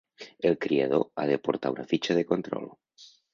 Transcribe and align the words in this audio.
El 0.49 0.55
criador 0.63 1.05
ha 1.15 1.25
de 1.33 1.37
portar 1.49 1.73
una 1.75 1.85
fitxa 1.93 2.17
de 2.21 2.25
control. 2.33 2.67